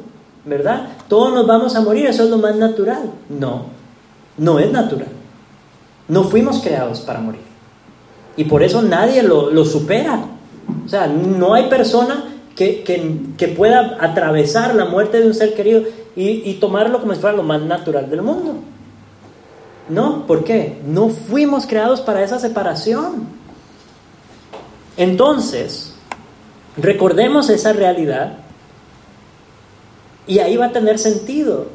[0.45, 0.89] ¿verdad?
[1.09, 3.11] Todos nos vamos a morir, eso es lo más natural.
[3.29, 3.67] No,
[4.39, 5.09] no es natural.
[6.09, 7.43] No fuimos creados para morir.
[8.37, 10.25] Y por eso nadie lo, supera.
[10.85, 12.25] O sea, no hay persona
[12.57, 12.83] que,
[13.37, 15.83] que, pueda atravesar la muerte de un ser querido
[16.17, 18.57] y, y tomarlo como si fuera lo más natural del mundo.
[19.89, 20.79] No, ¿por qué?
[20.87, 23.27] No fuimos creados para esa separación.
[24.97, 25.95] Entonces,
[26.77, 28.40] recordemos esa realidad
[30.27, 31.67] y ahí va a tener sentido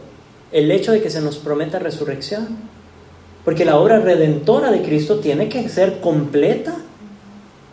[0.51, 2.47] el hecho de que se nos prometa resurrección.
[3.43, 6.75] Porque la obra redentora de Cristo tiene que ser completa.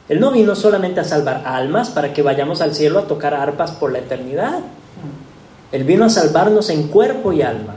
[0.08, 3.70] Él no vino solamente a salvar almas para que vayamos al cielo a tocar arpas
[3.72, 4.60] por la eternidad.
[5.70, 7.76] Él vino a salvarnos en cuerpo y alma.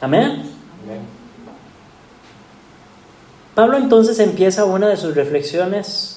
[0.00, 0.50] Amén.
[3.54, 6.13] Pablo entonces empieza una de sus reflexiones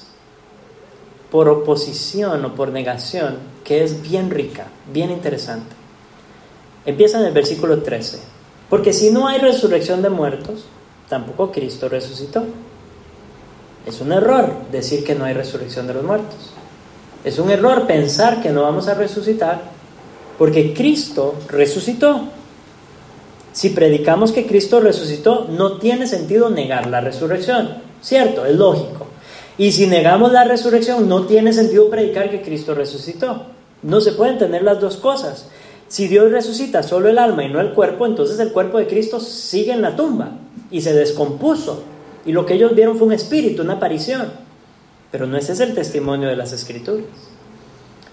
[1.30, 5.74] por oposición o por negación, que es bien rica, bien interesante.
[6.86, 8.18] Empieza en el versículo 13.
[8.70, 10.64] Porque si no hay resurrección de muertos,
[11.08, 12.44] tampoco Cristo resucitó.
[13.86, 16.50] Es un error decir que no hay resurrección de los muertos.
[17.24, 19.60] Es un error pensar que no vamos a resucitar
[20.38, 22.28] porque Cristo resucitó.
[23.52, 28.46] Si predicamos que Cristo resucitó, no tiene sentido negar la resurrección, ¿cierto?
[28.46, 29.07] Es lógico.
[29.58, 33.42] Y si negamos la resurrección, no tiene sentido predicar que Cristo resucitó.
[33.82, 35.46] No se pueden tener las dos cosas.
[35.88, 39.18] Si Dios resucita solo el alma y no el cuerpo, entonces el cuerpo de Cristo
[39.18, 40.32] sigue en la tumba
[40.70, 41.82] y se descompuso.
[42.24, 44.30] Y lo que ellos vieron fue un espíritu, una aparición.
[45.10, 47.06] Pero no ese es el testimonio de las escrituras.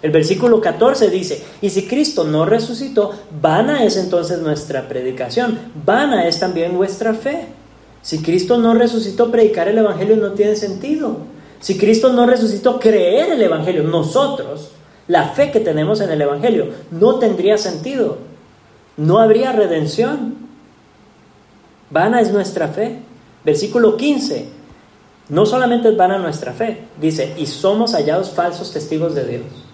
[0.01, 6.27] El versículo 14 dice, y si Cristo no resucitó, vana es entonces nuestra predicación, vana
[6.27, 7.47] es también vuestra fe.
[8.01, 11.34] Si Cristo no resucitó, predicar el Evangelio no tiene sentido.
[11.59, 14.71] Si Cristo no resucitó, creer el Evangelio, nosotros,
[15.07, 18.17] la fe que tenemos en el Evangelio, no tendría sentido.
[18.97, 20.35] No habría redención.
[21.89, 22.99] Vana es nuestra fe.
[23.43, 24.47] Versículo 15.
[25.29, 29.65] No solamente es vana nuestra fe, dice, y somos hallados falsos testigos de Dios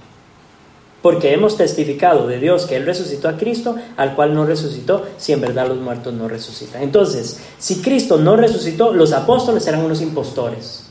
[1.01, 5.33] porque hemos testificado de Dios que Él resucitó a Cristo, al cual no resucitó, si
[5.33, 6.83] en verdad los muertos no resucitan.
[6.83, 10.90] Entonces, si Cristo no resucitó, los apóstoles eran unos impostores.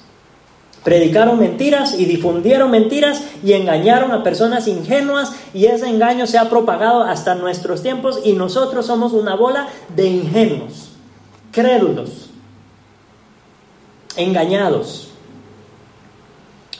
[0.85, 6.49] Predicaron mentiras y difundieron mentiras y engañaron a personas ingenuas y ese engaño se ha
[6.49, 10.93] propagado hasta nuestros tiempos y nosotros somos una bola de ingenuos,
[11.53, 12.31] crédulos,
[14.17, 15.09] engañados.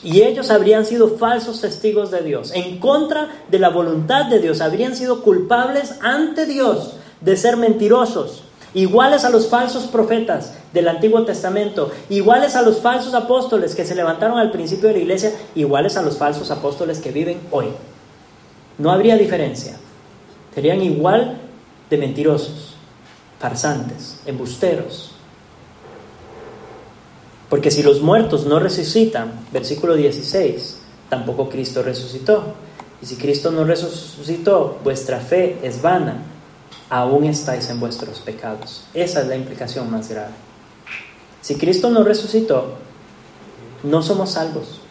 [0.03, 4.61] Y ellos habrían sido falsos testigos de Dios, en contra de la voluntad de Dios,
[4.61, 11.23] habrían sido culpables ante Dios de ser mentirosos, iguales a los falsos profetas del Antiguo
[11.23, 15.97] Testamento, iguales a los falsos apóstoles que se levantaron al principio de la iglesia, iguales
[15.97, 17.67] a los falsos apóstoles que viven hoy.
[18.77, 19.75] No habría diferencia.
[20.55, 21.37] Serían igual
[21.89, 22.75] de mentirosos,
[23.39, 25.11] farsantes, embusteros.
[27.49, 30.79] Porque si los muertos no resucitan, versículo 16,
[31.09, 32.53] tampoco Cristo resucitó.
[33.01, 36.23] Y si Cristo no resucitó, vuestra fe es vana,
[36.91, 38.83] aún estáis en vuestros pecados.
[38.93, 40.33] Esa es la implicación más grave.
[41.41, 42.75] Si Cristo no resucitó,
[43.81, 44.81] no somos salvos.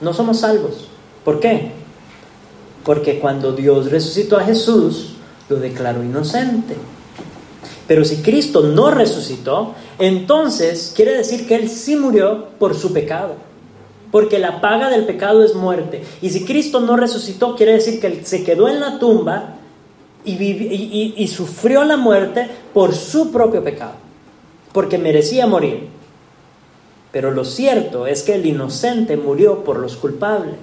[0.00, 0.88] No somos salvos.
[1.24, 1.84] ¿Por qué?
[2.84, 5.14] porque cuando Dios resucitó a Jesús,
[5.48, 6.76] lo declaró inocente.
[7.88, 13.36] Pero si Cristo no resucitó, entonces quiere decir que Él sí murió por su pecado.
[14.10, 16.04] Porque la paga del pecado es muerte.
[16.22, 19.56] Y si Cristo no resucitó, quiere decir que Él se quedó en la tumba
[20.24, 23.94] y, sufrió la muerte por su propio pecado.
[24.72, 25.88] Porque merecía morir.
[27.12, 30.56] Pero lo cierto es que el inocente murió por los culpables.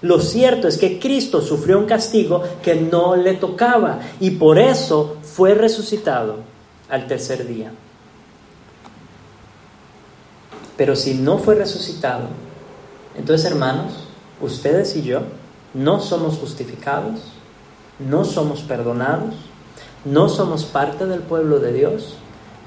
[0.00, 5.18] Lo cierto es que Cristo sufrió un castigo que no le tocaba y por eso
[5.22, 6.38] fue resucitado
[6.88, 7.72] al tercer día.
[10.76, 12.24] Pero si no fue resucitado,
[13.16, 13.92] entonces hermanos,
[14.40, 15.20] ustedes y yo
[15.74, 17.20] no somos justificados,
[18.08, 19.34] no somos perdonados,
[20.04, 22.16] no somos parte del pueblo de Dios,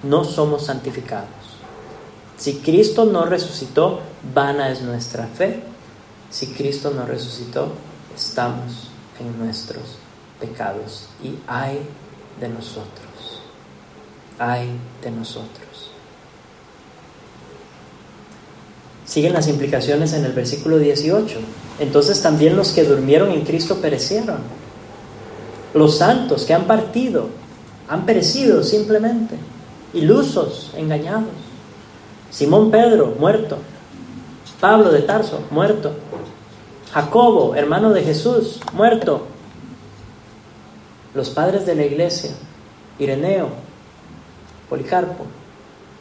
[0.03, 1.29] no somos santificados.
[2.37, 4.01] Si Cristo no resucitó,
[4.33, 5.63] vana es nuestra fe.
[6.29, 7.69] Si Cristo no resucitó,
[8.15, 9.97] estamos en nuestros
[10.39, 11.07] pecados.
[11.23, 11.79] Y hay
[12.39, 13.41] de nosotros.
[14.37, 14.69] Hay
[15.01, 15.91] de nosotros.
[19.05, 21.39] Siguen las implicaciones en el versículo 18.
[21.79, 24.39] Entonces también los que durmieron en Cristo perecieron.
[25.75, 27.27] Los santos que han partido
[27.89, 29.35] han perecido simplemente,
[29.93, 31.33] ilusos, engañados.
[32.31, 33.57] Simón Pedro, muerto.
[34.61, 35.91] Pablo de Tarso, muerto.
[36.93, 39.27] Jacobo, hermano de Jesús, muerto.
[41.13, 42.31] Los padres de la iglesia,
[42.97, 43.49] Ireneo,
[44.69, 45.25] Policarpo,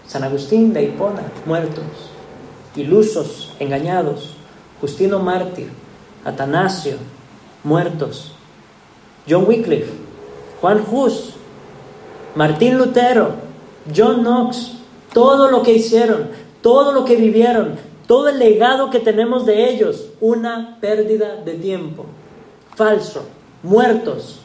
[0.06, 1.84] San Agustín de Hipona, muertos.
[2.76, 4.36] Ilusos, engañados.
[4.80, 5.70] Justino Mártir,
[6.24, 6.96] Atanasio,
[7.64, 8.33] muertos.
[9.28, 9.92] John Wycliffe,
[10.60, 11.34] Juan Hus,
[12.34, 13.34] Martín Lutero,
[13.94, 14.72] John Knox,
[15.12, 16.30] todo lo que hicieron,
[16.62, 22.06] todo lo que vivieron, todo el legado que tenemos de ellos, una pérdida de tiempo.
[22.74, 23.24] Falso,
[23.62, 24.40] muertos.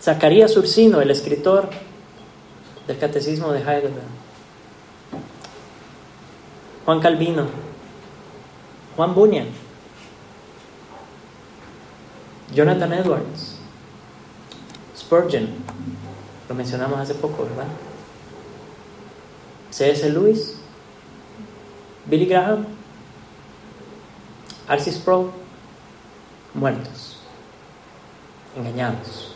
[0.00, 1.70] Zacarías Ursino, el escritor
[2.86, 4.22] del Catecismo de Heidelberg.
[6.84, 7.46] Juan Calvino,
[8.96, 9.46] Juan Bunyan,
[12.54, 13.56] Jonathan Edwards,
[14.96, 15.48] Spurgeon,
[16.48, 17.66] lo mencionamos hace poco, ¿verdad?
[19.70, 20.10] C.S.
[20.10, 20.56] Lewis,
[22.04, 22.66] Billy Graham,
[24.68, 25.32] Arcis Pro,
[26.52, 27.16] muertos,
[28.54, 29.34] engañados.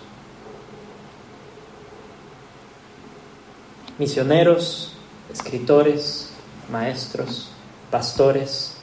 [3.99, 4.93] Misioneros,
[5.33, 6.31] escritores,
[6.71, 7.49] maestros,
[7.91, 8.75] pastores,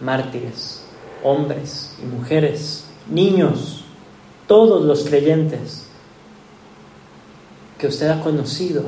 [0.00, 0.82] mártires,
[1.22, 3.77] hombres y mujeres, niños,
[4.48, 5.84] todos los creyentes
[7.78, 8.84] que usted ha conocido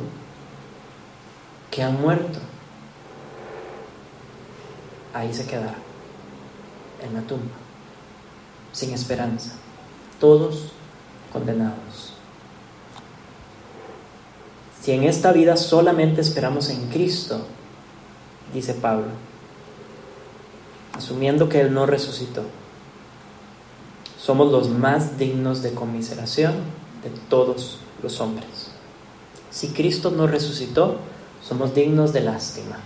[1.71, 2.41] que han muerto,
[5.15, 5.77] ahí se quedará,
[7.05, 7.53] en la tumba,
[8.73, 9.53] sin esperanza,
[10.19, 10.73] todos
[11.33, 12.15] condenados.
[14.83, 17.47] Si en esta vida solamente esperamos en Cristo,
[18.55, 19.09] dice Pablo,
[20.95, 22.45] asumiendo que Él no resucitó,
[24.21, 26.53] somos los más dignos de conmiseración
[27.03, 28.71] de todos los hombres.
[29.51, 30.97] Si Cristo no resucitó,
[31.43, 32.79] somos dignos de lástima.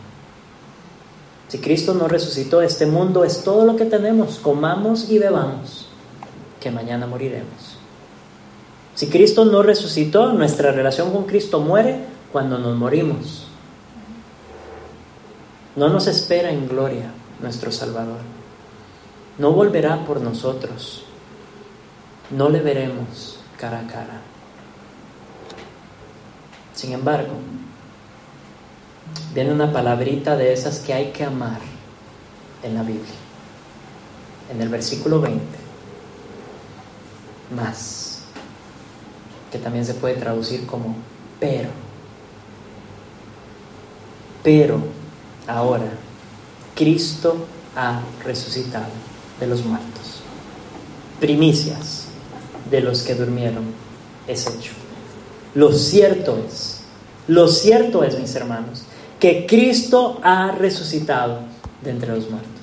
[1.49, 5.87] Si Cristo no resucitó, este mundo es todo lo que tenemos, comamos y bebamos,
[6.61, 7.77] que mañana moriremos.
[8.95, 11.99] Si Cristo no resucitó, nuestra relación con Cristo muere
[12.33, 13.47] cuando nos morimos.
[15.77, 18.21] No nos espera en gloria nuestro Salvador.
[19.39, 21.04] No volverá por nosotros.
[22.31, 24.21] No le veremos cara a cara.
[26.75, 27.35] Sin embargo,
[29.35, 31.61] viene una palabrita de esas que hay que amar
[32.63, 33.05] en la Biblia.
[34.51, 35.43] En el versículo 20.
[37.55, 38.23] Más.
[39.53, 40.97] Que también se puede traducir como
[41.39, 41.69] pero.
[44.43, 44.81] Pero
[45.47, 45.91] ahora
[46.75, 47.47] Cristo
[47.77, 48.93] ha resucitado
[49.41, 50.21] de los muertos.
[51.21, 52.04] Primicias
[52.75, 53.65] de los que durmieron
[54.27, 54.73] es hecho.
[55.55, 56.81] Lo cierto es,
[57.29, 58.83] lo cierto es, mis hermanos,
[59.21, 61.41] que Cristo ha resucitado
[61.83, 62.54] de entre los muertos.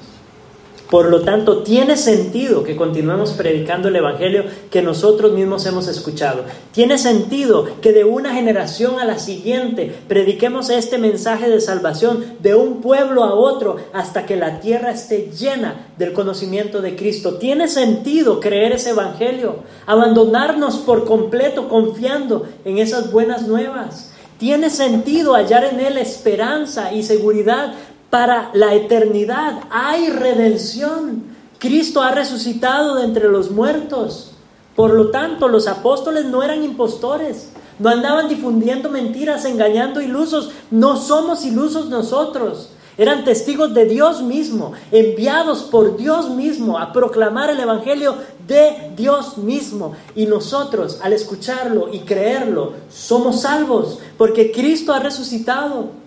[0.91, 6.43] Por lo tanto, tiene sentido que continuemos predicando el Evangelio que nosotros mismos hemos escuchado.
[6.73, 12.55] Tiene sentido que de una generación a la siguiente prediquemos este mensaje de salvación de
[12.55, 17.35] un pueblo a otro hasta que la tierra esté llena del conocimiento de Cristo.
[17.35, 24.11] Tiene sentido creer ese Evangelio, abandonarnos por completo confiando en esas buenas nuevas.
[24.41, 27.75] Tiene sentido hallar en Él esperanza y seguridad
[28.11, 29.61] para la eternidad.
[29.71, 31.23] Hay redención.
[31.57, 34.33] Cristo ha resucitado de entre los muertos.
[34.75, 37.49] Por lo tanto, los apóstoles no eran impostores,
[37.79, 40.51] no andaban difundiendo mentiras, engañando ilusos.
[40.69, 42.69] No somos ilusos nosotros.
[42.97, 48.15] Eran testigos de Dios mismo, enviados por Dios mismo a proclamar el Evangelio
[48.47, 49.93] de Dios mismo.
[50.15, 56.00] Y nosotros, al escucharlo y creerlo, somos salvos porque Cristo ha resucitado.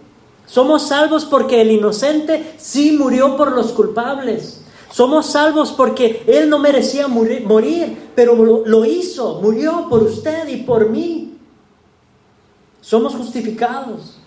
[0.47, 4.61] Somos salvos porque el inocente sí murió por los culpables.
[4.95, 10.89] Somos salvos porque Él no merecía morir, pero lo, hizo, murió por usted y por
[10.89, 11.37] mí.
[12.81, 14.19] Somos justificados,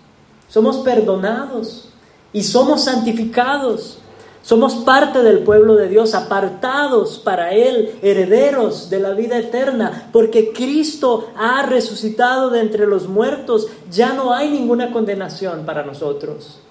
[0.50, 1.88] somos perdonados
[2.34, 4.00] y somos santificados.
[4.48, 10.54] Somos parte del pueblo de Dios, apartados para Él, herederos de la vida eterna, porque
[10.54, 13.68] Cristo ha resucitado de entre los muertos.
[13.92, 16.62] Ya no hay ninguna condenación para nosotros.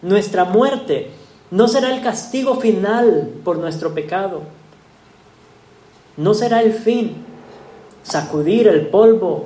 [0.00, 1.10] Nuestra muerte
[1.50, 4.44] no será el castigo final por nuestro pecado.
[6.16, 7.16] No será el fin
[8.02, 9.44] sacudir el polvo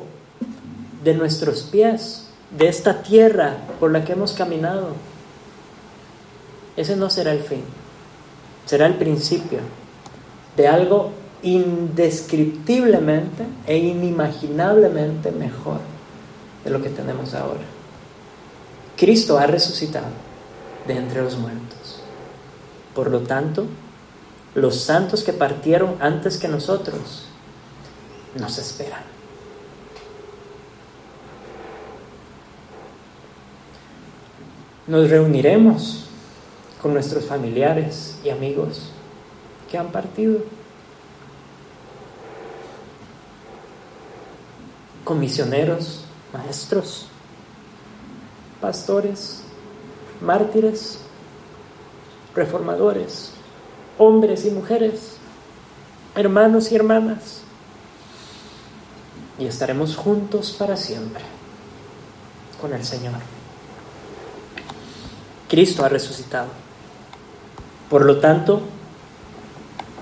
[1.03, 5.10] de nuestros pies, de esta tierra por la que hemos caminado.
[6.81, 7.63] Ese no será el fin.
[8.65, 9.59] Será el principio
[10.57, 11.13] de algo
[11.43, 15.81] indescriptiblemente e inimaginablemente mejor
[16.65, 17.61] de lo que tenemos ahora.
[18.97, 20.07] Cristo ha resucitado
[20.87, 22.01] de entre los muertos.
[22.95, 23.67] Por lo tanto,
[24.55, 27.27] los santos que partieron antes que nosotros
[28.39, 29.03] nos esperan.
[34.87, 36.07] Nos reuniremos
[36.81, 38.91] con nuestros familiares y amigos
[39.71, 40.39] que han partido.
[45.05, 47.07] Con misioneros, maestros,
[48.61, 49.43] pastores,
[50.21, 51.01] mártires,
[52.35, 53.33] reformadores,
[53.99, 55.17] hombres y mujeres,
[56.15, 57.41] hermanos y hermanas,
[59.39, 61.23] y estaremos juntos para siempre
[62.61, 63.15] con el Señor.
[65.49, 66.70] Cristo ha resucitado.
[67.91, 68.61] Por lo tanto,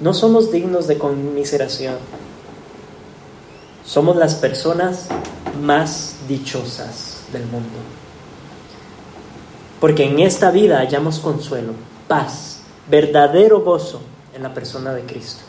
[0.00, 1.96] no somos dignos de conmiseración.
[3.84, 5.08] Somos las personas
[5.62, 7.78] más dichosas del mundo.
[9.80, 11.72] Porque en esta vida hallamos consuelo
[12.06, 12.60] paz,
[12.90, 14.02] verdadero gozo
[14.34, 15.40] en la persona de Cristo.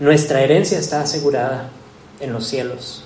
[0.00, 1.68] Nuestra herencia está asegurada
[2.20, 3.04] en los cielos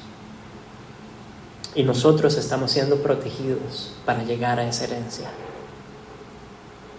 [1.74, 5.28] y nosotros estamos siendo protegidos para llegar a esa herencia.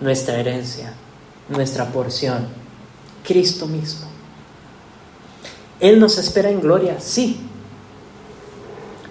[0.02, 0.94] Nuestra herencia,
[1.48, 2.48] nuestra porción,
[3.26, 4.08] Cristo mismo.
[5.80, 7.40] Él nos espera en gloria, sí.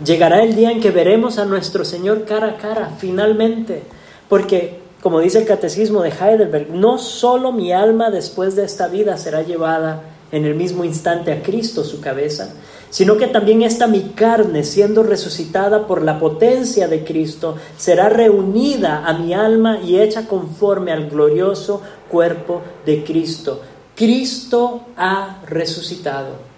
[0.04, 3.84] Llegará el día en que veremos a nuestro Señor cara a cara, finalmente
[4.30, 9.18] porque, como dice el catecismo de Heidelberg, no solo mi alma después de esta vida
[9.18, 12.54] será llevada en el mismo instante a Cristo, su cabeza,
[12.90, 19.06] sino que también esta mi carne, siendo resucitada por la potencia de Cristo, será reunida
[19.06, 23.60] a mi alma y hecha conforme al glorioso cuerpo de Cristo.
[23.94, 26.50] Cristo ha resucitado.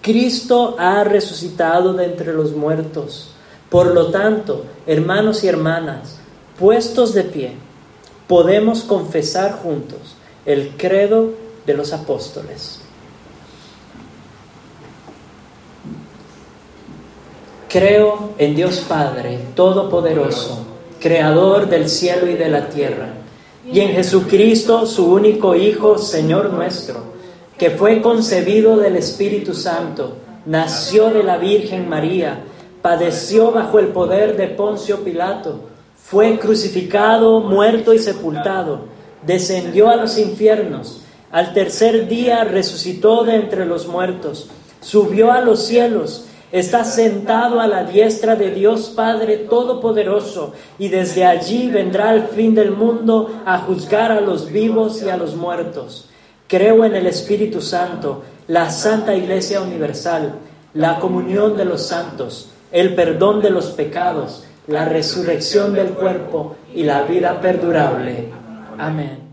[0.00, 3.30] Cristo ha resucitado de entre los muertos.
[3.70, 6.18] Por lo tanto, hermanos y hermanas,
[6.58, 7.52] puestos de pie,
[8.28, 10.14] podemos confesar juntos
[10.46, 11.30] el credo
[11.66, 12.83] de los apóstoles.
[17.74, 20.64] Creo en Dios Padre Todopoderoso,
[21.00, 23.14] Creador del cielo y de la tierra,
[23.68, 27.00] y en Jesucristo, su único Hijo, Señor nuestro,
[27.58, 32.44] que fue concebido del Espíritu Santo, nació de la Virgen María,
[32.80, 35.62] padeció bajo el poder de Poncio Pilato,
[36.00, 38.82] fue crucificado, muerto y sepultado,
[39.26, 41.00] descendió a los infiernos,
[41.32, 44.48] al tercer día resucitó de entre los muertos,
[44.80, 51.24] subió a los cielos, está sentado a la diestra de Dios Padre Todopoderoso, y desde
[51.24, 56.08] allí vendrá al fin del mundo a juzgar a los vivos y a los muertos.
[56.46, 60.36] Creo en el Espíritu Santo, la Santa Iglesia Universal,
[60.74, 66.84] la comunión de los santos, el perdón de los pecados, la resurrección del cuerpo y
[66.84, 68.28] la vida perdurable.
[68.78, 69.23] Amén.